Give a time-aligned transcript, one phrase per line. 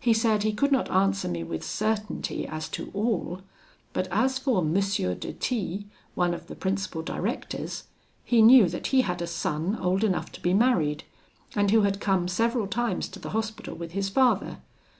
[0.00, 3.42] He said he could not answer me with certainty as to all,
[3.92, 4.74] but as for M.
[4.74, 7.84] de T, one of the principal directors,
[8.24, 11.04] he knew that he had a son old enough to be married,
[11.54, 14.58] and who had come several times to the Hospital with his father.